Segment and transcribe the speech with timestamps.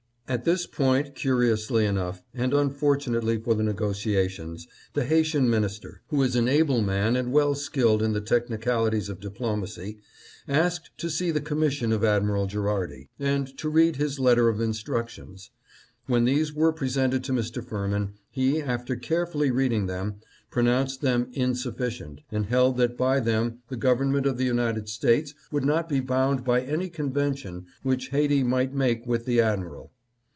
[0.41, 6.37] "At this point, curiously enough, and unfortunately for the negotiations, the Haitian Minister, who is
[6.37, 9.99] an able man and well skilled in the technicalities of diplo macy,
[10.47, 13.35] asked to see the commission of Admiral Gherardi 740 UNFORTUNATE DELAY.
[13.41, 15.51] and to read his letter of instructions.
[16.05, 17.61] When these were presented to Mr.
[17.61, 23.75] Firmin, he, after carefully reading them, pronounced them insufficient, and held that by them the
[23.75, 28.73] government of the United States would not be bound by any convention which Haiti might
[28.73, 29.91] make with the admiral.